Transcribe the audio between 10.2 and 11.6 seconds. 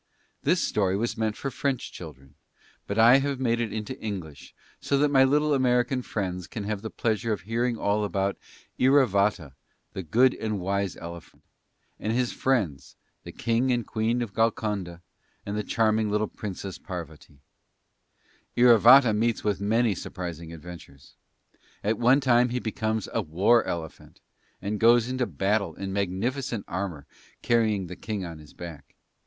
and wise Elephant,